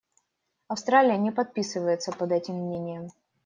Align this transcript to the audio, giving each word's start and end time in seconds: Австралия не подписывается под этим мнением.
Австралия 0.67 1.15
не 1.15 1.29
подписывается 1.31 2.11
под 2.11 2.31
этим 2.31 2.55
мнением. 2.55 3.11